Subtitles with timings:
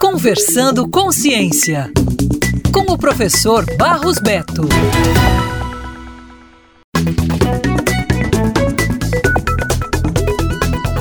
[0.00, 1.90] Conversando com Ciência,
[2.72, 4.68] com o professor Barros Beto.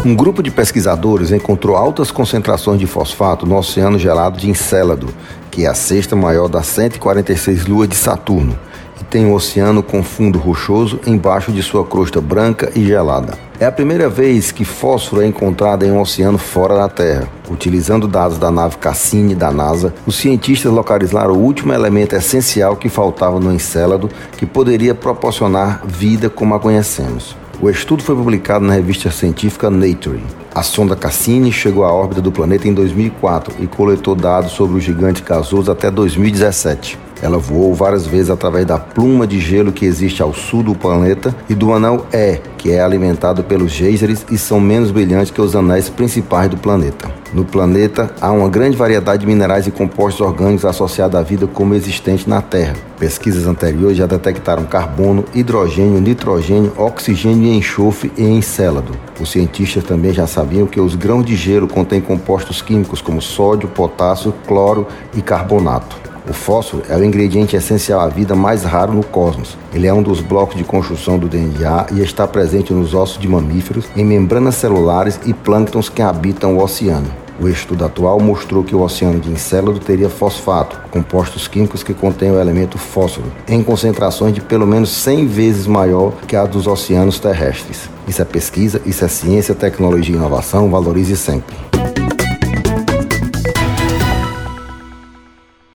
[0.05, 5.13] Um grupo de pesquisadores encontrou altas concentrações de fosfato no oceano gelado de Encélado,
[5.57, 8.55] que é a sexta maior das 146 luas de Saturno,
[9.01, 13.33] e tem um oceano com fundo rochoso embaixo de sua crosta branca e gelada.
[13.59, 17.27] É a primeira vez que fósforo é encontrado em um oceano fora da Terra.
[17.49, 22.87] Utilizando dados da nave Cassini da NASA, os cientistas localizaram o último elemento essencial que
[22.87, 27.35] faltava no Encélado que poderia proporcionar vida como a conhecemos.
[27.59, 30.21] O estudo foi publicado na revista científica Nature.
[30.53, 34.79] A sonda Cassini chegou à órbita do planeta em 2004 e coletou dados sobre o
[34.79, 37.06] gigante gasoso até 2017.
[37.21, 41.35] Ela voou várias vezes através da pluma de gelo que existe ao sul do planeta
[41.49, 45.55] e do anel E, que é alimentado pelos geysers e são menos brilhantes que os
[45.55, 47.09] anéis principais do planeta.
[47.33, 51.75] No planeta há uma grande variedade de minerais e compostos orgânicos associados à vida como
[51.75, 52.75] existente na Terra.
[52.97, 58.93] Pesquisas anteriores já detectaram carbono, hidrogênio, nitrogênio, oxigênio e enxofre em Encélado.
[59.19, 63.67] Os cientistas também já sabiam que os grãos de gelo contêm compostos químicos como sódio,
[63.67, 66.06] potássio, cloro e carbonato.
[66.29, 69.57] O fósforo é o ingrediente essencial à vida mais raro no cosmos.
[69.73, 73.29] Ele é um dos blocos de construção do DNA e está presente nos ossos de
[73.29, 77.07] mamíferos, em membranas celulares e plânctons que habitam o oceano.
[77.39, 82.31] O estudo atual mostrou que o oceano de Encélado teria fosfato, compostos químicos que contêm
[82.31, 87.19] o elemento fósforo, em concentrações de pelo menos 100 vezes maior que a dos oceanos
[87.19, 87.89] terrestres.
[88.07, 91.55] Isso é pesquisa, isso é ciência, tecnologia e inovação, valorize sempre.